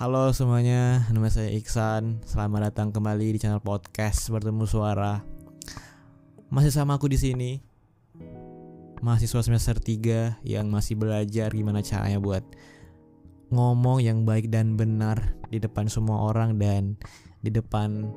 Halo 0.00 0.32
semuanya, 0.32 1.04
nama 1.12 1.28
saya 1.28 1.52
Iksan. 1.52 2.24
Selamat 2.24 2.72
datang 2.72 2.88
kembali 2.88 3.36
di 3.36 3.36
channel 3.36 3.60
podcast 3.60 4.32
Bertemu 4.32 4.64
Suara. 4.64 5.20
Masih 6.48 6.72
sama 6.72 6.96
aku 6.96 7.04
di 7.04 7.20
sini. 7.20 7.60
Mahasiswa 9.04 9.44
semester 9.44 9.76
3 9.76 10.40
yang 10.40 10.72
masih 10.72 10.96
belajar 10.96 11.52
gimana 11.52 11.84
caranya 11.84 12.16
buat 12.16 12.40
ngomong 13.52 14.00
yang 14.00 14.24
baik 14.24 14.48
dan 14.48 14.72
benar 14.72 15.36
di 15.52 15.60
depan 15.60 15.84
semua 15.92 16.32
orang 16.32 16.56
dan 16.56 16.96
di 17.44 17.52
depan 17.52 18.08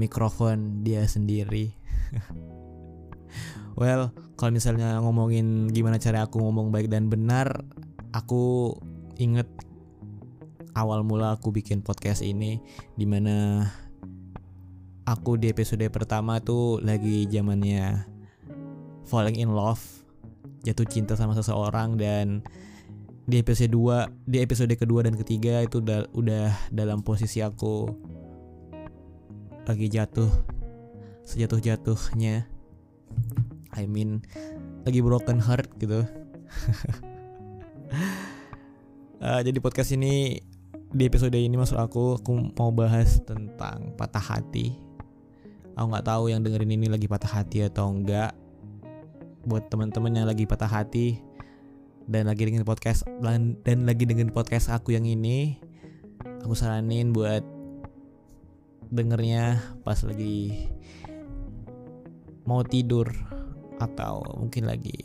mikrofon 0.00 0.80
dia 0.80 1.04
sendiri. 1.04 1.76
well, 3.76 4.16
kalau 4.40 4.56
misalnya 4.56 4.96
ngomongin 5.04 5.68
gimana 5.76 6.00
cara 6.00 6.24
aku 6.24 6.40
ngomong 6.40 6.72
baik 6.72 6.88
dan 6.88 7.12
benar, 7.12 7.52
aku 8.16 8.72
inget 9.20 9.67
awal 10.78 11.02
mula 11.02 11.34
aku 11.34 11.50
bikin 11.50 11.82
podcast 11.82 12.22
ini 12.22 12.62
di 12.94 13.02
mana 13.02 13.66
aku 15.10 15.34
di 15.34 15.50
episode 15.50 15.82
pertama 15.90 16.38
tuh 16.38 16.78
lagi 16.78 17.26
zamannya 17.26 18.06
falling 19.10 19.42
in 19.42 19.50
love 19.50 19.82
jatuh 20.62 20.86
cinta 20.86 21.18
sama 21.18 21.34
seseorang 21.34 21.98
dan 21.98 22.46
di 23.26 23.42
episode 23.42 23.74
2 23.74 24.30
di 24.30 24.38
episode 24.38 24.72
kedua 24.78 25.02
dan 25.02 25.18
ketiga 25.18 25.66
itu 25.66 25.82
udah, 25.82 26.06
udah 26.14 26.54
dalam 26.70 27.02
posisi 27.02 27.42
aku 27.42 27.90
lagi 29.66 29.90
jatuh 29.90 30.30
sejatuh 31.26 31.60
jatuhnya 31.60 32.48
I 33.76 33.84
mean 33.84 34.24
lagi 34.88 35.04
broken 35.04 35.42
heart 35.44 35.68
gitu. 35.76 36.08
Uh, 39.20 39.40
jadi 39.46 39.58
podcast 39.60 39.92
ini 39.92 40.40
di 40.88 41.04
episode 41.04 41.36
ini 41.36 41.52
maksud 41.60 41.76
aku 41.76 42.16
aku 42.16 42.56
mau 42.56 42.72
bahas 42.72 43.20
tentang 43.28 43.92
patah 44.00 44.24
hati 44.24 44.72
aku 45.76 45.86
nggak 45.92 46.06
tahu 46.08 46.32
yang 46.32 46.40
dengerin 46.40 46.80
ini 46.80 46.88
lagi 46.88 47.04
patah 47.04 47.28
hati 47.28 47.68
atau 47.68 47.92
enggak 47.92 48.32
buat 49.44 49.68
teman-teman 49.68 50.16
yang 50.16 50.26
lagi 50.28 50.48
patah 50.48 50.68
hati 50.68 51.20
dan 52.08 52.24
lagi 52.24 52.48
dengan 52.48 52.64
podcast 52.64 53.04
dan, 53.20 53.84
lagi 53.84 54.08
dengan 54.08 54.32
podcast 54.32 54.72
aku 54.72 54.96
yang 54.96 55.04
ini 55.04 55.60
aku 56.40 56.56
saranin 56.56 57.12
buat 57.12 57.44
dengernya 58.88 59.60
pas 59.84 60.00
lagi 60.08 60.72
mau 62.48 62.64
tidur 62.64 63.12
atau 63.76 64.24
mungkin 64.40 64.64
lagi 64.64 65.04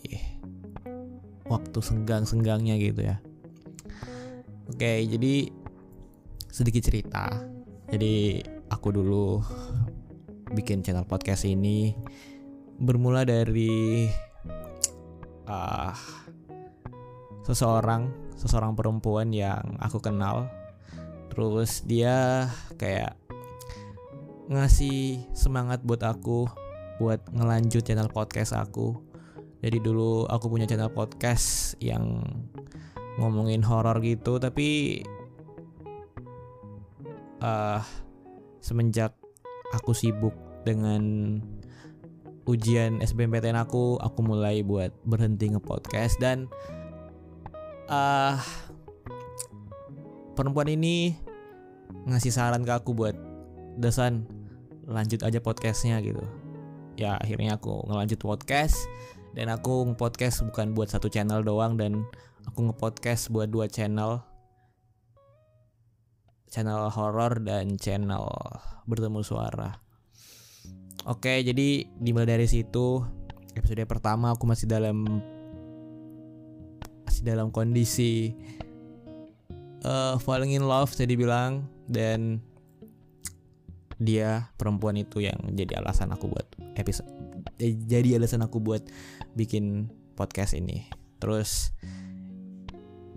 waktu 1.44 1.80
senggang-senggangnya 1.84 2.80
gitu 2.80 3.04
ya. 3.04 3.20
Oke, 4.72 5.04
jadi 5.04 5.52
sedikit 6.54 6.86
cerita. 6.86 7.34
Jadi 7.90 8.46
aku 8.70 8.94
dulu 8.94 9.42
bikin 10.54 10.86
channel 10.86 11.02
podcast 11.02 11.50
ini 11.50 11.98
bermula 12.78 13.26
dari 13.26 14.06
uh, 15.50 15.90
seseorang, 17.42 18.14
seseorang 18.38 18.78
perempuan 18.78 19.34
yang 19.34 19.82
aku 19.82 19.98
kenal. 19.98 20.46
Terus 21.34 21.82
dia 21.90 22.46
kayak 22.78 23.18
ngasih 24.46 25.26
semangat 25.34 25.82
buat 25.82 26.06
aku 26.06 26.46
buat 27.02 27.26
ngelanjut 27.34 27.82
channel 27.82 28.14
podcast 28.14 28.54
aku. 28.54 28.94
Jadi 29.66 29.82
dulu 29.82 30.30
aku 30.30 30.54
punya 30.54 30.70
channel 30.70 30.94
podcast 30.94 31.74
yang 31.82 32.22
ngomongin 33.18 33.66
horor 33.66 33.98
gitu, 34.06 34.38
tapi 34.38 35.02
uh, 37.44 37.84
semenjak 38.64 39.12
aku 39.76 39.92
sibuk 39.92 40.34
dengan 40.64 41.04
ujian 42.48 43.04
SBMPTN 43.04 43.60
aku, 43.60 44.00
aku 44.00 44.20
mulai 44.24 44.64
buat 44.64 44.96
berhenti 45.04 45.52
ngepodcast 45.52 46.20
dan 46.24 46.48
uh, 47.92 48.40
perempuan 50.36 50.72
ini 50.72 51.16
ngasih 52.08 52.32
saran 52.32 52.64
ke 52.64 52.72
aku 52.72 52.96
buat 52.96 53.16
Desan 53.74 54.30
lanjut 54.86 55.26
aja 55.26 55.42
podcastnya 55.42 55.98
gitu. 56.06 56.22
Ya 56.94 57.18
akhirnya 57.18 57.58
aku 57.58 57.82
ngelanjut 57.90 58.22
podcast 58.22 58.78
dan 59.34 59.50
aku 59.50 59.90
ngepodcast 59.90 60.46
bukan 60.46 60.78
buat 60.78 60.94
satu 60.94 61.10
channel 61.10 61.42
doang 61.42 61.74
dan 61.74 62.06
aku 62.46 62.70
ngepodcast 62.70 63.34
buat 63.34 63.50
dua 63.50 63.66
channel 63.66 64.22
channel 66.54 66.94
horor 66.94 67.42
dan 67.42 67.82
channel 67.82 68.30
bertemu 68.86 69.26
suara. 69.26 69.74
Oke, 71.10 71.42
jadi 71.42 71.90
dimulai 71.98 72.38
dari 72.38 72.46
situ 72.46 73.02
episode 73.58 73.82
pertama 73.90 74.38
aku 74.38 74.46
masih 74.46 74.70
dalam 74.70 75.02
masih 77.10 77.24
dalam 77.26 77.50
kondisi 77.50 78.38
uh, 79.82 80.22
falling 80.22 80.54
in 80.54 80.66
love 80.66 80.94
saya 80.94 81.10
dibilang 81.10 81.66
dan 81.90 82.42
dia 84.02 84.50
perempuan 84.58 84.98
itu 84.98 85.22
yang 85.22 85.38
jadi 85.54 85.82
alasan 85.82 86.12
aku 86.14 86.30
buat 86.34 86.48
episode 86.78 87.10
eh, 87.62 87.78
jadi 87.86 88.18
alasan 88.22 88.46
aku 88.46 88.62
buat 88.62 88.86
bikin 89.34 89.90
podcast 90.14 90.54
ini. 90.54 90.86
Terus 91.18 91.74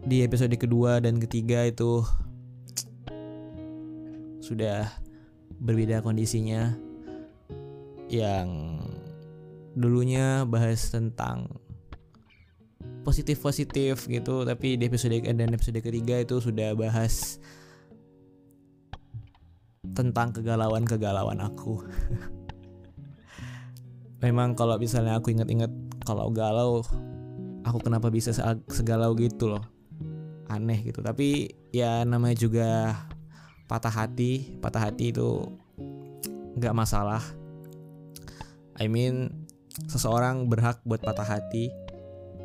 di 0.07 0.23
episode 0.23 0.55
kedua 0.57 1.03
dan 1.03 1.19
ketiga 1.19 1.67
itu 1.67 2.07
sudah 4.47 4.87
berbeda 5.59 6.07
kondisinya. 6.07 6.79
Yang 8.07 8.79
dulunya 9.75 10.47
bahas 10.47 10.95
tentang 10.95 11.59
positif 13.03 13.39
positif 13.39 14.11
gitu 14.11 14.43
tapi 14.43 14.75
di 14.75 14.91
episode 14.91 15.23
dan 15.23 15.55
episode 15.55 15.79
ketiga 15.79 16.23
itu 16.23 16.43
sudah 16.43 16.75
bahas 16.75 17.39
tentang 19.95 20.31
kegalauan 20.31 20.87
kegalauan 20.87 21.43
aku. 21.43 21.83
Memang 24.25 24.59
kalau 24.59 24.79
misalnya 24.79 25.19
aku 25.19 25.35
inget-inget 25.35 25.71
kalau 26.03 26.31
galau 26.31 26.83
aku 27.63 27.79
kenapa 27.83 28.11
bisa 28.11 28.35
segalau 28.71 29.15
gitu 29.19 29.55
loh. 29.55 29.65
Aneh 30.47 30.79
gitu 30.87 31.03
tapi 31.03 31.59
ya 31.75 32.07
namanya 32.07 32.39
juga 32.39 32.95
patah 33.67 33.91
hati 33.91 34.59
patah 34.63 34.91
hati 34.91 35.11
itu 35.11 35.43
nggak 36.57 36.75
masalah. 36.75 37.23
I 38.81 38.89
mean 38.89 39.47
seseorang 39.91 40.49
berhak 40.49 40.81
buat 40.87 41.03
patah 41.05 41.27
hati. 41.27 41.69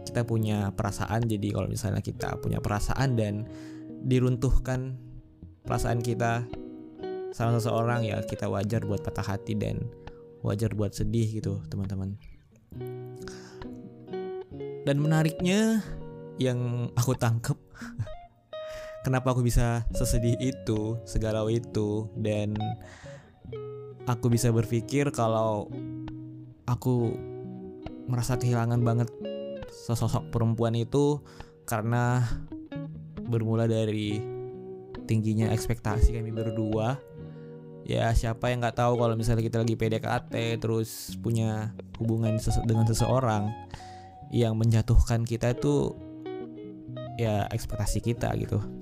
Kita 0.02 0.28
punya 0.28 0.74
perasaan 0.76 1.30
jadi 1.30 1.54
kalau 1.56 1.70
misalnya 1.70 2.04
kita 2.04 2.36
punya 2.42 2.60
perasaan 2.60 3.16
dan 3.16 3.48
diruntuhkan 4.02 4.98
perasaan 5.62 6.02
kita 6.02 6.44
sama 7.32 7.56
seseorang 7.62 8.04
ya 8.04 8.20
kita 8.26 8.50
wajar 8.52 8.84
buat 8.84 9.06
patah 9.06 9.24
hati 9.24 9.56
dan 9.56 9.88
wajar 10.44 10.74
buat 10.74 10.92
sedih 10.92 11.40
gitu 11.40 11.62
teman-teman. 11.72 12.18
Dan 14.82 14.98
menariknya 14.98 15.86
yang 16.42 16.90
aku 16.98 17.14
tangkep 17.14 17.56
kenapa 19.02 19.34
aku 19.34 19.42
bisa 19.42 19.86
sesedih 19.94 20.38
itu, 20.40 20.98
segalau 21.06 21.50
itu 21.50 22.10
dan 22.18 22.54
aku 24.06 24.30
bisa 24.30 24.50
berpikir 24.54 25.10
kalau 25.14 25.70
aku 26.70 27.14
merasa 28.10 28.38
kehilangan 28.38 28.82
banget 28.82 29.10
sosok 29.72 30.30
perempuan 30.30 30.78
itu 30.78 31.22
karena 31.66 32.26
bermula 33.26 33.66
dari 33.66 34.22
tingginya 35.10 35.50
ekspektasi 35.54 36.18
kami 36.18 36.32
berdua. 36.34 37.00
Ya 37.82 38.14
siapa 38.14 38.54
yang 38.54 38.62
nggak 38.62 38.78
tahu 38.78 38.94
kalau 39.02 39.18
misalnya 39.18 39.42
kita 39.42 39.58
lagi 39.66 39.74
PDKT 39.74 40.62
terus 40.62 41.18
punya 41.18 41.74
hubungan 41.98 42.38
dengan 42.70 42.86
seseorang 42.86 43.50
yang 44.30 44.54
menjatuhkan 44.54 45.26
kita 45.26 45.58
itu 45.58 45.98
ya 47.18 47.50
ekspektasi 47.52 48.00
kita 48.00 48.32
gitu 48.38 48.81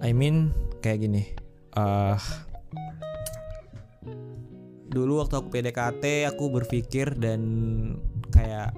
I 0.00 0.16
mean 0.16 0.56
kayak 0.80 1.04
gini. 1.04 1.22
Uh, 1.76 2.16
dulu 4.90 5.22
waktu 5.22 5.38
aku 5.38 5.48
PDKT 5.54 6.26
aku 6.26 6.50
berpikir 6.50 7.14
dan 7.14 7.40
kayak 8.34 8.74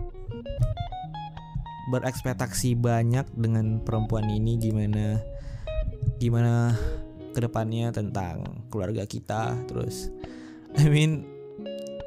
berekspektasi 1.88 2.76
banyak 2.76 3.24
dengan 3.32 3.80
perempuan 3.80 4.28
ini 4.28 4.60
gimana 4.60 5.18
gimana 6.20 6.76
ke 7.32 7.40
depannya 7.40 7.90
tentang 7.90 8.44
keluarga 8.68 9.08
kita 9.08 9.56
terus 9.66 10.12
I 10.76 10.86
mean 10.92 11.24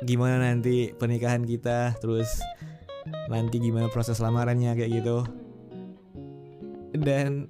gimana 0.06 0.38
nanti 0.38 0.94
pernikahan 0.94 1.44
kita 1.44 1.98
terus 1.98 2.30
nanti 3.30 3.58
gimana 3.58 3.90
proses 3.90 4.22
lamarannya 4.22 4.78
kayak 4.78 5.02
gitu 5.02 5.26
dan 6.94 7.50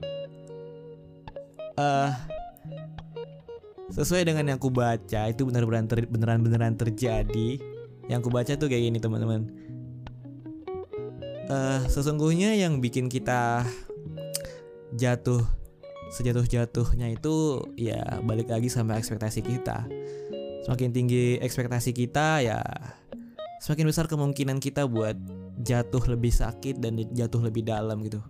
uh, 1.78 2.12
sesuai 3.92 4.26
dengan 4.28 4.50
yang 4.50 4.58
aku 4.58 4.74
baca 4.74 5.30
itu 5.30 5.46
benar-benar 5.46 5.86
ter, 5.88 6.10
beneran-beneran 6.10 6.76
terjadi. 6.76 7.62
Yang 8.06 8.20
aku 8.22 8.30
baca 8.30 8.52
tuh 8.58 8.68
kayak 8.70 8.84
gini 8.92 9.00
teman-teman. 9.02 9.50
Uh, 11.46 11.86
sesungguhnya 11.86 12.58
yang 12.58 12.82
bikin 12.82 13.06
kita 13.06 13.62
jatuh 14.98 15.46
sejatuh-jatuhnya 16.14 17.18
itu 17.18 17.66
ya 17.78 18.22
balik 18.26 18.50
lagi 18.50 18.70
sama 18.70 18.98
ekspektasi 18.98 19.42
kita. 19.46 19.86
Semakin 20.66 20.90
tinggi 20.90 21.38
ekspektasi 21.38 21.94
kita 21.94 22.42
ya 22.42 22.62
semakin 23.62 23.86
besar 23.90 24.06
kemungkinan 24.10 24.58
kita 24.62 24.86
buat 24.90 25.18
jatuh 25.62 26.04
lebih 26.10 26.34
sakit 26.34 26.82
dan 26.82 27.02
jatuh 27.14 27.42
lebih 27.46 27.66
dalam 27.66 28.02
gitu. 28.06 28.22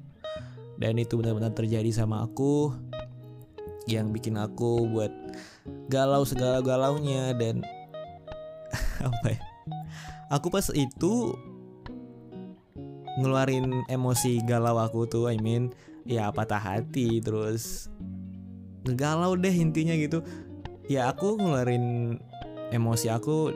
Dan 0.76 1.00
itu 1.00 1.16
benar-benar 1.16 1.56
terjadi 1.56 1.88
sama 1.96 2.28
aku 2.28 2.76
yang 3.86 4.10
bikin 4.10 4.38
aku 4.38 4.90
buat 4.90 5.14
galau 5.90 6.26
segala 6.26 6.62
galaunya 6.62 7.34
dan 7.38 7.62
apa 9.08 9.28
ya? 9.34 9.40
Aku 10.34 10.50
pas 10.50 10.66
itu 10.74 11.38
ngeluarin 13.22 13.86
emosi 13.88 14.44
galau 14.44 14.82
aku 14.82 15.08
tuh 15.08 15.32
I 15.32 15.40
mean 15.40 15.72
ya 16.04 16.34
patah 16.34 16.60
hati 16.60 17.24
terus 17.24 17.88
ngegalau 18.86 19.38
deh 19.38 19.54
intinya 19.54 19.94
gitu. 19.94 20.26
Ya 20.86 21.10
aku 21.10 21.38
ngeluarin 21.38 22.18
emosi 22.74 23.10
aku 23.14 23.54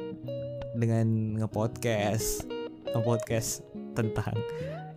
dengan 0.77 1.37
ngepodcast 1.41 2.45
ngepodcast 2.93 3.65
tentang 3.97 4.37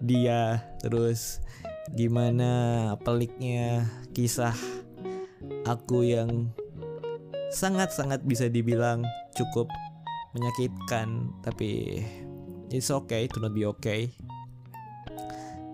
dia 0.03 0.61
terus 0.81 1.41
gimana 1.93 2.95
peliknya 3.03 3.85
kisah 4.13 4.55
aku 5.67 6.07
yang 6.07 6.51
sangat-sangat 7.53 8.25
bisa 8.25 8.49
dibilang 8.49 9.05
cukup 9.37 9.69
menyakitkan 10.33 11.29
tapi 11.45 12.01
it's 12.73 12.89
okay 12.89 13.29
to 13.29 13.39
not 13.39 13.53
be 13.53 13.69
okay. 13.69 14.09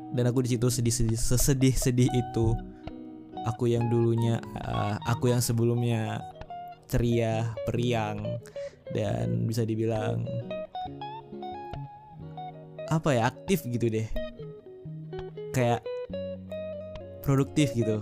Dan 0.09 0.25
aku 0.27 0.43
di 0.43 0.57
situ 0.57 0.67
sedih-sedih 0.73 1.21
sesedih-sedih 1.21 2.11
itu. 2.11 2.57
Aku 3.47 3.71
yang 3.71 3.87
dulunya 3.89 4.43
uh, 4.61 4.99
aku 5.07 5.31
yang 5.31 5.41
sebelumnya 5.41 6.21
ceria 6.91 7.55
periang 7.65 8.41
dan 8.93 9.47
bisa 9.47 9.63
dibilang 9.63 10.25
apa 12.89 13.09
ya 13.15 13.29
aktif 13.31 13.63
gitu 13.69 13.93
deh. 13.93 14.09
Kayak 15.53 15.85
produktif 17.21 17.77
gitu. 17.77 18.01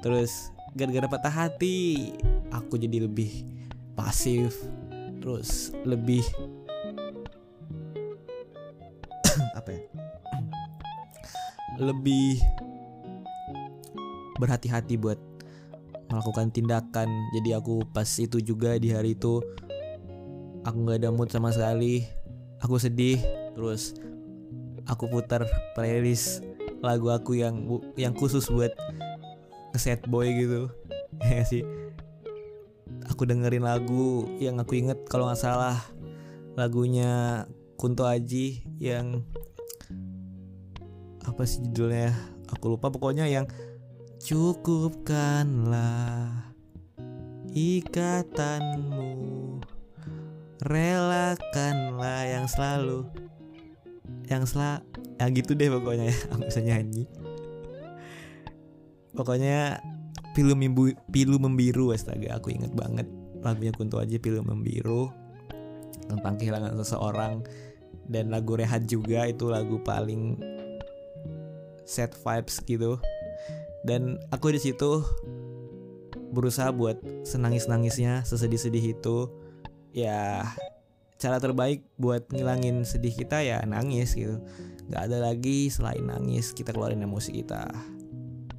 Terus 0.00 0.50
gara-gara 0.72 1.08
patah 1.08 1.32
hati 1.32 2.10
aku 2.48 2.80
jadi 2.80 3.04
lebih 3.04 3.44
pasif 3.92 4.56
terus 5.20 5.70
lebih 5.84 6.24
apa 9.58 9.70
ya? 9.72 9.82
Lebih 11.82 12.36
berhati-hati 14.36 15.00
buat 15.00 15.16
melakukan 16.12 16.52
tindakan. 16.52 17.08
Jadi 17.32 17.56
aku 17.56 17.80
pas 17.96 18.04
itu 18.20 18.44
juga 18.44 18.76
di 18.76 18.92
hari 18.92 19.16
itu 19.16 19.40
aku 20.62 20.76
nggak 20.86 20.98
ada 21.02 21.10
mood 21.10 21.30
sama 21.30 21.50
sekali 21.50 22.06
aku 22.62 22.78
sedih 22.78 23.18
terus 23.58 23.98
aku 24.86 25.10
putar 25.10 25.42
playlist 25.74 26.46
lagu 26.82 27.10
aku 27.10 27.38
yang 27.38 27.66
yang 27.98 28.14
khusus 28.14 28.46
buat 28.50 28.70
set 29.78 30.04
boy 30.08 30.28
gitu. 30.32 30.68
Ya 31.22 31.44
sih. 31.44 31.62
Aku 33.12 33.28
dengerin 33.28 33.62
lagu 33.62 34.24
yang 34.40 34.56
aku 34.56 34.80
inget 34.80 35.04
kalau 35.06 35.28
nggak 35.28 35.38
salah. 35.38 35.76
Lagunya 36.56 37.44
Kunto 37.76 38.08
Aji 38.08 38.64
yang 38.80 39.22
apa 41.22 41.44
sih 41.44 41.60
judulnya? 41.68 42.16
Aku 42.52 42.72
lupa 42.74 42.88
pokoknya 42.88 43.28
yang 43.28 43.44
cukupkanlah 44.24 45.76
ikatanmu 47.52 49.12
relakanlah 50.62 52.22
yang 52.24 52.46
selalu 52.48 53.04
yang 54.30 54.46
sela 54.46 54.80
ya 55.18 55.26
gitu 55.28 55.52
deh 55.58 55.68
pokoknya 55.68 56.08
ya. 56.08 56.16
Aku 56.32 56.46
bisa 56.46 56.62
nyanyi 56.62 57.04
pokoknya 59.12 59.80
pilu 60.32 60.56
mimbu 60.56 60.96
pilu 61.12 61.36
membiru 61.36 61.92
astaga 61.92 62.40
aku 62.40 62.52
inget 62.52 62.72
banget 62.72 63.04
lagunya 63.42 63.74
Kunto 63.74 63.98
aja 63.98 64.16
pilu 64.16 64.40
membiru 64.40 65.10
tentang 66.08 66.38
kehilangan 66.38 66.78
seseorang 66.78 67.42
dan 68.06 68.30
lagu 68.30 68.54
Rehat 68.54 68.86
juga 68.86 69.26
itu 69.26 69.50
lagu 69.50 69.82
paling 69.82 70.38
set 71.86 72.14
vibes 72.14 72.62
gitu. 72.64 72.98
Dan 73.82 74.22
aku 74.30 74.54
di 74.54 74.60
situ 74.62 75.02
berusaha 76.32 76.70
buat 76.70 77.02
senangis 77.26 77.66
nangisnya 77.66 78.22
sesedih 78.22 78.60
sedih 78.60 78.84
itu. 78.94 79.18
Ya 79.92 80.46
cara 81.20 81.38
terbaik 81.38 81.84
buat 82.00 82.26
ngilangin 82.30 82.86
sedih 82.86 83.12
kita 83.14 83.42
ya 83.42 83.62
nangis 83.66 84.14
gitu. 84.14 84.38
Nggak 84.90 85.02
ada 85.10 85.18
lagi 85.32 85.70
selain 85.70 86.06
nangis 86.06 86.54
kita 86.54 86.70
keluarin 86.74 87.02
emosi 87.02 87.42
kita 87.42 87.70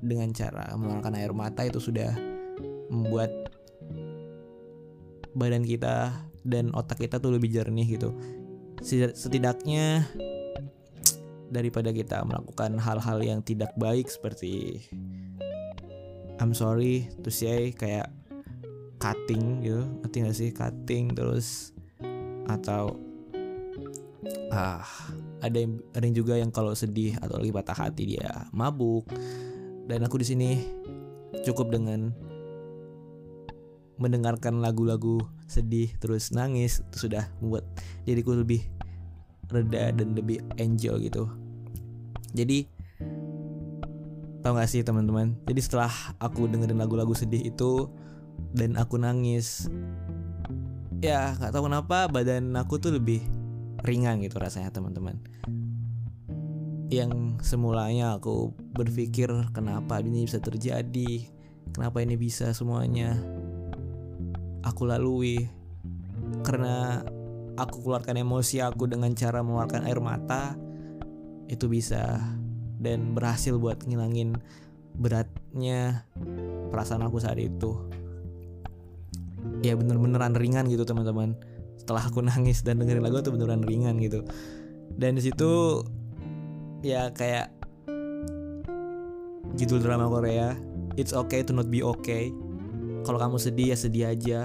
dengan 0.04 0.36
cara 0.36 0.76
mengeluarkan 0.76 1.16
air 1.16 1.32
mata 1.32 1.64
itu 1.64 1.80
sudah 1.80 2.12
membuat 2.92 3.32
badan 5.34 5.64
kita 5.64 6.12
dan 6.44 6.70
otak 6.76 7.02
kita 7.02 7.18
tuh 7.18 7.34
lebih 7.34 7.50
jernih 7.50 7.98
gitu. 7.98 8.12
Setidaknya 9.16 10.06
daripada 11.48 11.96
kita 11.96 12.20
melakukan 12.28 12.76
hal-hal 12.78 13.24
yang 13.24 13.40
tidak 13.40 13.72
baik 13.80 14.12
seperti 14.12 14.84
I'm 16.42 16.52
sorry 16.52 17.08
to 17.24 17.32
say 17.32 17.72
kayak 17.72 18.12
cutting 19.00 19.64
gitu. 19.64 19.88
Ngerti 20.04 20.18
gak 20.28 20.38
sih? 20.38 20.50
Cutting 20.52 21.16
terus 21.16 21.72
atau 22.52 23.00
ah 24.52 24.84
ada 25.44 25.58
yang 25.60 25.80
ada 25.92 26.04
yang 26.04 26.16
juga 26.16 26.34
yang 26.40 26.52
kalau 26.52 26.72
sedih 26.76 27.16
atau 27.20 27.40
lagi 27.40 27.52
patah 27.52 27.76
hati 27.76 28.16
dia 28.16 28.48
mabuk 28.56 29.08
dan 29.88 30.06
aku 30.06 30.22
di 30.22 30.28
sini 30.28 30.50
cukup 31.44 31.74
dengan 31.74 32.14
mendengarkan 34.02 34.60
lagu-lagu 34.60 35.22
sedih 35.46 35.92
terus 36.02 36.34
nangis 36.34 36.82
itu 36.90 37.08
sudah 37.08 37.30
membuat 37.40 37.68
diriku 38.04 38.34
lebih 38.34 38.64
reda 39.54 39.94
dan 39.94 40.18
lebih 40.18 40.42
enjoy 40.58 40.98
gitu. 41.08 41.30
Jadi 42.34 42.66
tau 44.42 44.58
gak 44.58 44.68
sih 44.68 44.82
teman-teman? 44.82 45.38
Jadi 45.46 45.62
setelah 45.62 45.94
aku 46.18 46.50
dengerin 46.50 46.82
lagu-lagu 46.82 47.14
sedih 47.14 47.46
itu 47.48 47.88
dan 48.54 48.76
aku 48.76 48.98
nangis 48.98 49.70
ya 51.04 51.36
nggak 51.36 51.52
tahu 51.52 51.68
kenapa 51.68 52.08
badan 52.08 52.56
aku 52.56 52.80
tuh 52.80 52.96
lebih 52.96 53.20
ringan 53.84 54.24
gitu 54.24 54.40
rasanya 54.40 54.72
teman-teman 54.72 55.20
yang 57.00 57.42
semulanya 57.42 58.20
aku 58.20 58.54
berpikir 58.76 59.30
kenapa 59.56 60.02
ini 60.04 60.28
bisa 60.28 60.38
terjadi 60.38 61.26
kenapa 61.74 62.06
ini 62.06 62.16
bisa 62.16 62.54
semuanya 62.54 63.18
aku 64.64 64.86
lalui. 64.88 65.50
Karena 66.46 67.02
aku 67.58 67.84
keluarkan 67.84 68.22
emosi 68.22 68.62
aku 68.64 68.88
dengan 68.88 69.12
cara 69.18 69.42
mengeluarkan 69.42 69.86
air 69.90 70.00
mata 70.00 70.56
itu 71.50 71.68
bisa 71.68 72.22
dan 72.80 73.14
berhasil 73.14 73.60
buat 73.60 73.84
ngilangin 73.84 74.40
beratnya 74.98 76.08
perasaan 76.72 77.04
aku 77.04 77.20
saat 77.20 77.42
itu. 77.42 77.76
Ya 79.66 79.76
bener-beneran 79.76 80.38
ringan 80.38 80.70
gitu 80.72 80.88
teman-teman. 80.88 81.36
Setelah 81.76 82.08
aku 82.08 82.24
nangis 82.30 82.64
dan 82.64 82.80
dengerin 82.80 83.04
lagu 83.04 83.20
tuh 83.20 83.36
beneran 83.36 83.66
ringan 83.66 84.00
gitu. 84.00 84.24
Dan 84.94 85.18
di 85.18 85.26
situ 85.26 85.82
ya 86.84 87.10
kayak 87.16 87.50
judul 89.56 89.80
drama 89.80 90.12
Korea 90.12 90.54
It's 90.94 91.10
okay 91.10 91.42
to 91.42 91.58
not 91.58 91.74
be 91.74 91.82
okay. 91.82 92.30
Kalau 93.02 93.18
kamu 93.18 93.42
sedih 93.42 93.74
ya 93.74 93.78
sedih 93.78 94.06
aja. 94.14 94.40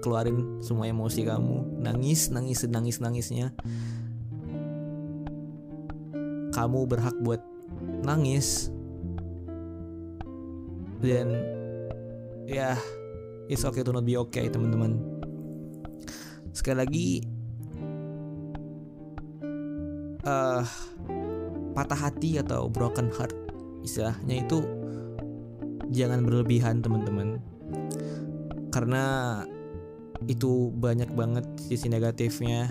Keluarin 0.00 0.64
semua 0.64 0.88
emosi 0.88 1.28
kamu. 1.28 1.84
Nangis 1.84 2.32
nangis 2.32 2.64
nangis 2.64 2.96
nangisnya. 2.98 3.52
Kamu 6.56 6.88
berhak 6.88 7.12
buat 7.20 7.44
nangis. 8.00 8.72
Dan 11.04 11.36
ya 12.48 12.72
it's 13.52 13.68
okay 13.68 13.84
to 13.84 13.92
not 13.92 14.08
be 14.08 14.16
okay 14.16 14.48
teman-teman. 14.48 14.96
Sekali 16.56 16.76
lagi 16.80 17.08
uh, 20.24 20.64
patah 21.72 21.98
hati 21.98 22.38
atau 22.38 22.68
broken 22.68 23.08
heart. 23.12 23.34
Istilahnya 23.82 24.44
itu 24.44 24.62
jangan 25.92 26.24
berlebihan 26.24 26.80
teman-teman. 26.80 27.42
Karena 28.72 29.04
itu 30.28 30.70
banyak 30.72 31.12
banget 31.12 31.44
sisi 31.58 31.90
negatifnya. 31.90 32.70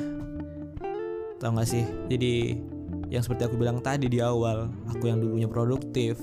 Tau 1.38 1.52
gak 1.54 1.70
sih? 1.70 1.86
Jadi 2.08 2.58
yang 3.12 3.22
seperti 3.22 3.44
aku 3.50 3.60
bilang 3.60 3.84
tadi 3.84 4.08
di 4.08 4.24
awal 4.24 4.72
aku 4.88 5.12
yang 5.12 5.20
dulunya 5.20 5.50
produktif 5.50 6.16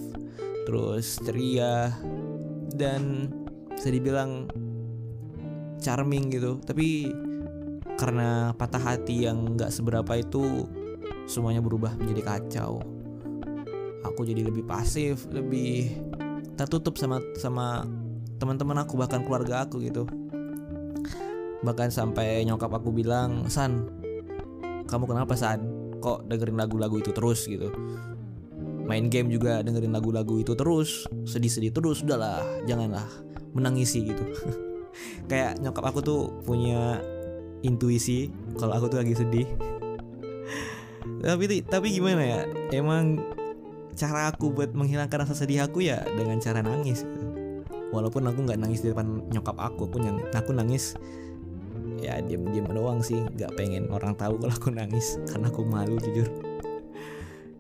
terus 0.65 1.21
ceria 1.21 1.93
dan 2.73 3.29
bisa 3.73 3.93
dibilang 3.93 4.49
charming 5.81 6.33
gitu. 6.33 6.61
Tapi 6.65 7.13
karena 7.99 8.55
patah 8.55 8.81
hati 8.81 9.27
yang 9.27 9.59
nggak 9.59 9.75
seberapa 9.75 10.23
itu 10.23 10.71
semuanya 11.29 11.61
berubah 11.61 11.95
menjadi 12.01 12.23
kacau. 12.25 12.81
Aku 14.09 14.25
jadi 14.25 14.43
lebih 14.43 14.65
pasif 14.65 15.29
lebih 15.29 15.93
tertutup 16.57 16.97
sama 16.97 17.21
sama 17.37 17.85
teman-teman 18.41 18.83
aku 18.83 18.97
bahkan 18.97 19.23
keluarga 19.23 19.69
aku 19.69 19.85
gitu. 19.85 20.09
Bahkan 21.63 21.93
sampai 21.93 22.43
nyokap 22.49 22.73
aku 22.73 22.91
bilang 22.91 23.47
San 23.53 23.87
kamu 24.89 25.05
kenapa 25.05 25.37
San? 25.37 25.61
Kok 26.01 26.31
dengerin 26.31 26.57
lagu-lagu 26.57 26.97
itu 26.97 27.13
terus? 27.13 27.45
gitu. 27.45 27.69
Main 28.89 29.13
game 29.13 29.29
juga 29.29 29.61
dengerin 29.61 29.93
lagu-lagu 29.93 30.41
itu 30.41 30.57
terus 30.57 31.05
sedih-sedih 31.29 31.77
terus 31.77 32.01
udahlah 32.01 32.41
janganlah 32.65 33.05
menangisi 33.53 34.09
gitu. 34.09 34.25
Kayak 35.31 35.61
nyokap 35.61 35.93
aku 35.93 36.01
tuh 36.01 36.21
punya 36.49 37.05
intuisi 37.61 38.33
kalau 38.57 38.73
aku 38.73 38.89
tuh 38.89 38.99
lagi 39.05 39.13
sedih 39.13 39.45
tapi 41.23 41.61
tapi 41.67 41.87
gimana 41.95 42.23
ya? 42.23 42.41
Emang 42.71 43.19
cara 43.99 44.31
aku 44.31 44.55
buat 44.55 44.71
menghilangkan 44.71 45.27
rasa 45.27 45.35
sedih 45.35 45.67
aku 45.67 45.83
ya 45.83 46.03
dengan 46.15 46.39
cara 46.39 46.63
nangis. 46.63 47.03
Walaupun 47.91 48.29
aku 48.31 48.47
nggak 48.47 48.61
nangis 48.61 48.85
di 48.85 48.95
depan 48.95 49.27
nyokap 49.33 49.59
aku 49.59 49.89
aku 49.89 49.99
yang 49.99 50.21
aku 50.31 50.53
nangis 50.55 50.95
ya 51.99 52.23
diem 52.23 52.47
diem 52.55 52.69
doang 52.71 53.03
sih. 53.03 53.19
Nggak 53.35 53.59
pengen 53.59 53.91
orang 53.91 54.15
tahu 54.15 54.39
kalau 54.39 54.55
aku 54.55 54.71
nangis 54.71 55.19
karena 55.27 55.51
aku 55.51 55.67
malu 55.67 55.99
jujur. 55.99 56.29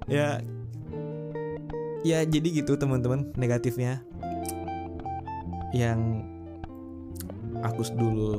Ya 0.07 0.39
ya 2.07 2.23
jadi 2.23 2.63
gitu 2.63 2.79
teman-teman 2.79 3.35
negatifnya. 3.35 4.07
Yang 5.75 6.23
aku 7.67 7.83
dulu 7.99 8.39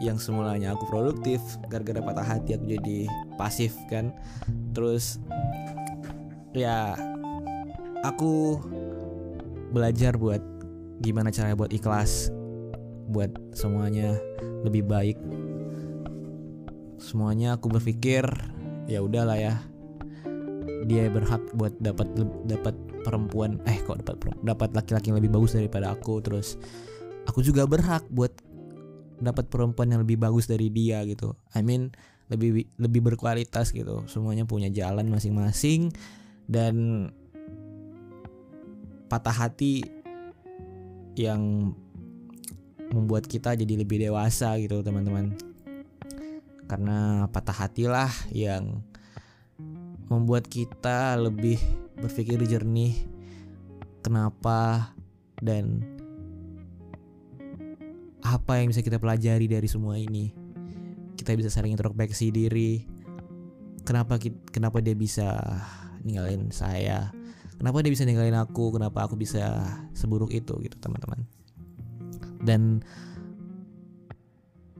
yang 0.00 0.16
semulanya 0.16 0.72
aku 0.72 0.88
produktif 0.88 1.38
gara-gara 1.68 2.00
patah 2.00 2.24
hati 2.24 2.56
aku 2.56 2.64
jadi 2.64 3.06
pasif 3.36 3.76
kan? 3.92 4.10
Terus 4.72 5.20
ya 6.56 6.96
aku 8.02 8.58
belajar 9.70 10.16
buat 10.16 10.42
gimana 11.04 11.28
caranya 11.30 11.56
buat 11.56 11.70
ikhlas 11.70 12.32
buat 13.10 13.30
semuanya 13.52 14.16
lebih 14.64 14.86
baik. 14.86 15.18
Semuanya 17.00 17.58
aku 17.58 17.68
berpikir 17.68 18.24
ya 18.86 19.02
udahlah 19.04 19.36
ya. 19.36 19.54
Dia 20.88 21.12
berhak 21.12 21.44
buat 21.54 21.76
dapat 21.76 22.08
dapat 22.48 22.74
perempuan 23.04 23.60
eh 23.68 23.80
kok 23.84 24.00
dapat 24.04 24.36
dapat 24.40 24.70
laki-laki 24.72 25.12
yang 25.12 25.18
lebih 25.18 25.34
bagus 25.34 25.58
daripada 25.58 25.92
aku. 25.92 26.22
Terus 26.22 26.56
aku 27.26 27.42
juga 27.44 27.66
berhak 27.66 28.06
buat 28.08 28.32
dapat 29.20 29.52
perempuan 29.52 29.92
yang 29.92 30.00
lebih 30.02 30.16
bagus 30.16 30.48
dari 30.48 30.72
dia 30.72 31.04
gitu. 31.04 31.36
I 31.52 31.60
mean 31.60 31.92
lebih 32.32 32.66
lebih 32.80 33.00
berkualitas 33.12 33.70
gitu. 33.70 34.02
Semuanya 34.08 34.48
punya 34.48 34.72
jalan 34.72 35.06
masing-masing 35.12 35.92
dan 36.48 37.06
patah 39.12 39.34
hati 39.34 39.84
yang 41.18 41.74
membuat 42.90 43.28
kita 43.28 43.54
jadi 43.54 43.74
lebih 43.84 44.02
dewasa 44.02 44.56
gitu 44.58 44.80
teman-teman. 44.80 45.36
Karena 46.66 47.26
patah 47.28 47.66
hatilah 47.66 48.10
yang 48.30 48.82
membuat 50.10 50.46
kita 50.50 51.14
lebih 51.18 51.58
berpikir 51.98 52.40
jernih 52.46 52.94
kenapa 54.02 54.90
dan 55.38 55.82
apa 58.30 58.62
yang 58.62 58.70
bisa 58.70 58.86
kita 58.86 59.02
pelajari 59.02 59.50
dari 59.50 59.66
semua 59.66 59.98
ini? 59.98 60.30
Kita 61.18 61.34
bisa 61.34 61.50
saling 61.50 61.74
introspeksi 61.74 62.30
diri. 62.30 62.86
Kenapa 63.82 64.22
kenapa 64.54 64.78
dia 64.78 64.94
bisa 64.94 65.34
ninggalin 66.06 66.54
saya? 66.54 67.10
Kenapa 67.58 67.82
dia 67.82 67.90
bisa 67.90 68.06
ninggalin 68.06 68.38
aku? 68.38 68.78
Kenapa 68.78 69.04
aku 69.04 69.18
bisa 69.18 69.58
seburuk 69.92 70.30
itu 70.30 70.54
gitu 70.62 70.76
teman-teman? 70.78 71.26
Dan 72.40 72.80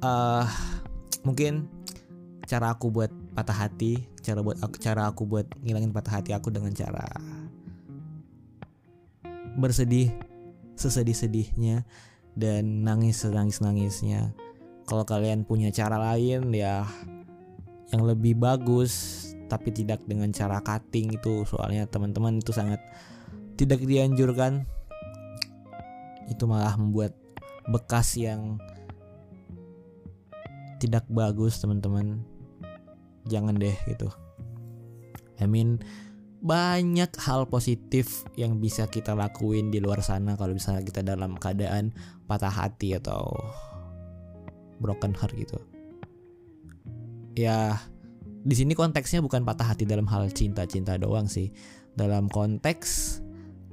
uh, 0.07 0.47
mungkin 1.27 1.67
cara 2.49 2.73
aku 2.75 2.91
buat 2.91 3.13
patah 3.35 3.67
hati 3.67 4.11
cara 4.27 4.43
buat 4.43 4.59
cara 4.83 5.07
aku 5.07 5.23
buat 5.23 5.47
ngilangin 5.63 5.95
patah 5.95 6.19
hati 6.19 6.35
aku 6.35 6.51
dengan 6.51 6.75
cara 6.75 7.07
bersedih 9.55 10.11
sesedih-sedihnya 10.75 11.87
dan 12.39 12.87
nangis 12.87 13.27
senangis-nangisnya 13.27 14.35
kalau 14.91 15.07
kalian 15.07 15.47
punya 15.47 15.71
cara 15.71 15.99
lain 15.99 16.51
ya 16.51 16.83
yang 17.91 18.03
lebih 18.07 18.39
bagus 18.39 19.19
tapi 19.51 19.75
tidak 19.75 20.03
dengan 20.07 20.31
cara 20.31 20.63
cutting 20.63 21.11
itu 21.11 21.43
soalnya 21.43 21.83
teman-teman 21.91 22.39
itu 22.39 22.55
sangat 22.55 22.79
tidak 23.59 23.83
dianjurkan. 23.85 24.65
Itu 26.31 26.47
malah 26.47 26.79
membuat 26.79 27.13
bekas 27.69 28.15
yang 28.15 28.57
tidak 30.79 31.05
bagus 31.11 31.59
teman-teman. 31.61 32.23
Jangan 33.29 33.59
deh 33.59 33.75
gitu. 33.85 34.09
I 35.43 35.51
mean 35.51 35.83
banyak 36.41 37.13
hal 37.21 37.45
positif 37.53 38.25
yang 38.37 38.57
bisa 38.61 38.89
kita 38.89 39.13
lakuin 39.13 39.69
di 39.69 39.77
luar 39.77 40.01
sana 40.01 40.41
kalau 40.41 40.57
misalnya 40.57 40.83
kita 40.85 41.05
dalam 41.05 41.37
keadaan 41.37 41.93
patah 42.25 42.53
hati 42.53 42.97
atau 42.97 43.29
broken 44.81 45.13
heart 45.13 45.37
gitu 45.37 45.61
ya 47.37 47.77
di 48.41 48.55
sini 48.57 48.73
konteksnya 48.73 49.21
bukan 49.21 49.45
patah 49.45 49.69
hati 49.69 49.85
dalam 49.85 50.09
hal 50.09 50.33
cinta-cinta 50.33 50.97
doang 50.97 51.29
sih. 51.29 51.53
Dalam 51.93 52.33
konteks 52.33 53.21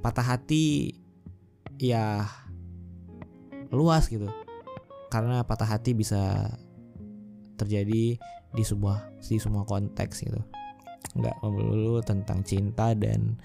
patah 0.04 0.36
hati 0.36 0.92
ya 1.80 2.28
luas 3.72 4.12
gitu. 4.12 4.28
Karena 5.08 5.48
patah 5.48 5.72
hati 5.72 5.96
bisa 5.96 6.52
terjadi 7.56 8.20
di 8.52 8.64
sebuah 8.64 9.24
di 9.24 9.40
semua 9.40 9.64
konteks 9.64 10.28
gitu. 10.28 10.44
Nggak 11.16 11.38
melulu 11.46 12.02
tentang 12.04 12.44
cinta 12.44 12.92
dan 12.98 13.40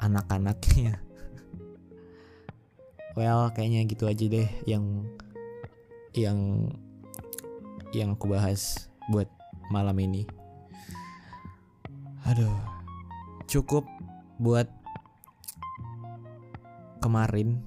anak-anaknya. 0.00 0.96
Well, 3.12 3.52
kayaknya 3.52 3.84
gitu 3.92 4.08
aja 4.08 4.24
deh 4.24 4.48
yang 4.64 5.04
yang 6.16 6.64
yang 7.92 8.16
aku 8.16 8.24
bahas 8.24 8.88
buat 9.12 9.28
malam 9.68 10.00
ini. 10.00 10.24
Aduh, 12.24 12.56
cukup 13.44 13.84
buat 14.40 14.64
kemarin. 17.04 17.60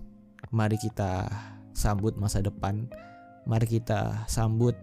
Mari 0.50 0.82
kita 0.82 1.30
sambut 1.78 2.18
masa 2.18 2.42
depan. 2.42 2.90
Mari 3.46 3.70
kita 3.70 4.26
sambut 4.26 4.74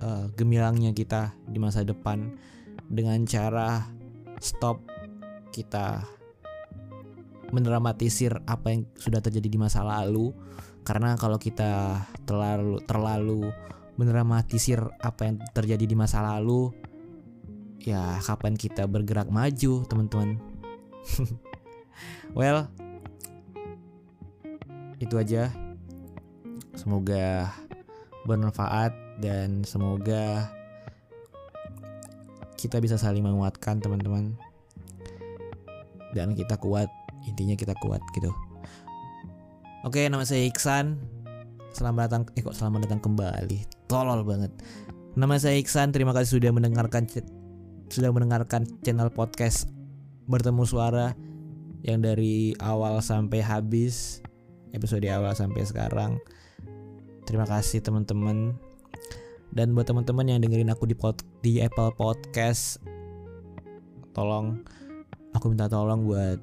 uh, 0.00 0.30
gemilangnya 0.32 0.96
kita 0.96 1.36
di 1.48 1.58
masa 1.60 1.84
depan 1.84 2.32
dengan 2.88 3.24
cara 3.28 3.84
stop 4.38 4.84
kita 5.50 6.04
mendramatisir 7.48 8.44
apa 8.44 8.72
yang 8.72 8.84
sudah 8.96 9.24
terjadi 9.24 9.48
di 9.48 9.58
masa 9.58 9.80
lalu. 9.84 10.32
Karena 10.84 11.16
kalau 11.20 11.36
kita 11.36 12.00
terlalu 12.24 12.80
terlalu 12.84 13.52
mendramatisir 13.98 14.80
apa 15.02 15.28
yang 15.28 15.36
terjadi 15.52 15.84
di 15.84 15.96
masa 15.98 16.22
lalu 16.22 16.70
ya 17.82 18.20
kapan 18.22 18.54
kita 18.54 18.86
bergerak 18.88 19.28
maju 19.28 19.84
teman-teman? 19.88 20.38
Well 22.36 22.68
itu 24.98 25.14
aja. 25.18 25.50
Semoga 26.74 27.50
bermanfaat 28.22 28.94
dan 29.18 29.66
semoga 29.66 30.46
kita 32.58 32.82
bisa 32.82 32.98
saling 32.98 33.22
menguatkan 33.22 33.78
teman-teman 33.78 34.34
dan 36.12 36.34
kita 36.34 36.58
kuat 36.58 36.90
intinya 37.24 37.54
kita 37.54 37.72
kuat 37.78 38.02
gitu 38.12 38.34
oke 39.86 40.02
nama 40.10 40.26
saya 40.26 40.44
Iksan 40.44 40.98
selamat 41.72 42.00
datang 42.10 42.22
eh 42.34 42.42
kok 42.42 42.58
selamat 42.58 42.90
datang 42.90 43.00
kembali 43.00 43.78
tolol 43.88 44.22
banget. 44.22 44.52
Nama 45.18 45.34
saya 45.40 45.56
Iksan, 45.58 45.90
terima 45.90 46.14
kasih 46.14 46.38
sudah 46.38 46.52
mendengarkan 46.52 47.08
sudah 47.88 48.12
mendengarkan 48.12 48.68
channel 48.84 49.08
podcast 49.10 49.66
Bertemu 50.28 50.62
Suara 50.68 51.16
yang 51.82 52.04
dari 52.04 52.52
awal 52.60 53.00
sampai 53.00 53.40
habis 53.40 54.20
episode 54.76 55.08
awal 55.08 55.32
sampai 55.32 55.64
sekarang. 55.64 56.20
Terima 57.24 57.48
kasih 57.48 57.80
teman-teman. 57.80 58.67
Dan 59.52 59.72
buat 59.72 59.88
teman-teman 59.88 60.28
yang 60.28 60.38
dengerin 60.44 60.70
aku 60.70 60.84
di 60.84 60.94
pod, 60.94 61.20
di 61.40 61.58
Apple 61.64 61.92
Podcast, 61.96 62.78
tolong 64.12 64.62
aku 65.32 65.52
minta 65.52 65.70
tolong 65.70 66.04
buat 66.04 66.38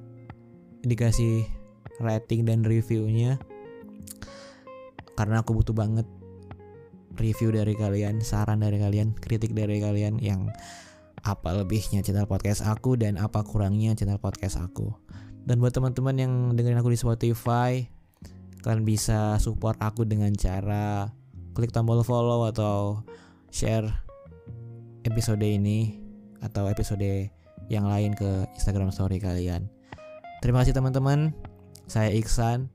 dikasih 0.86 1.46
rating 1.98 2.46
dan 2.46 2.62
reviewnya 2.62 3.40
karena 5.16 5.40
aku 5.40 5.56
butuh 5.56 5.72
banget 5.72 6.04
review 7.16 7.48
dari 7.48 7.72
kalian, 7.72 8.20
saran 8.20 8.60
dari 8.60 8.76
kalian, 8.76 9.16
kritik 9.16 9.56
dari 9.56 9.80
kalian 9.80 10.20
yang 10.20 10.52
apa 11.24 11.56
lebihnya 11.56 12.04
channel 12.04 12.28
podcast 12.28 12.62
aku 12.62 12.94
dan 12.94 13.16
apa 13.16 13.42
kurangnya 13.42 13.96
channel 13.96 14.20
podcast 14.20 14.60
aku. 14.60 14.92
Dan 15.48 15.58
buat 15.58 15.72
teman-teman 15.72 16.16
yang 16.20 16.32
dengerin 16.52 16.78
aku 16.78 16.92
di 16.92 17.00
Spotify, 17.00 17.88
kalian 18.60 18.84
bisa 18.84 19.40
support 19.40 19.80
aku 19.80 20.04
dengan 20.04 20.30
cara 20.36 21.08
klik 21.56 21.72
tombol 21.72 22.04
follow 22.04 22.44
atau 22.44 23.00
share 23.48 23.88
episode 25.08 25.40
ini 25.40 25.96
atau 26.44 26.68
episode 26.68 27.32
yang 27.72 27.88
lain 27.88 28.12
ke 28.12 28.44
Instagram 28.52 28.92
story 28.92 29.16
kalian. 29.16 29.72
Terima 30.44 30.60
kasih 30.60 30.76
teman-teman. 30.76 31.32
Saya 31.88 32.12
Iksan 32.12 32.68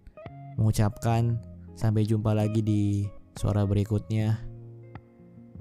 mengucapkan 0.58 1.38
sampai 1.78 2.10
jumpa 2.10 2.34
lagi 2.34 2.66
di 2.66 3.06
suara 3.38 3.64
berikutnya 3.70 4.42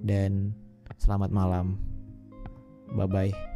dan 0.00 0.56
selamat 0.96 1.28
malam. 1.28 1.76
Bye 2.96 3.06
bye. 3.06 3.49